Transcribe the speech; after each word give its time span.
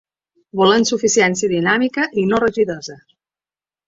Volem 0.59 0.85
suficiència 0.89 1.49
dinàmica 1.51 2.05
i 2.21 2.23
no 2.31 2.39
rigidesa. 2.45 2.97